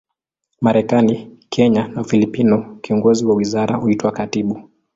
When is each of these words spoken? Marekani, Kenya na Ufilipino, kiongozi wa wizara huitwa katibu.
Marekani, 0.61 1.29
Kenya 1.49 1.87
na 1.87 2.01
Ufilipino, 2.01 2.77
kiongozi 2.81 3.25
wa 3.25 3.35
wizara 3.35 3.75
huitwa 3.75 4.11
katibu. 4.11 4.69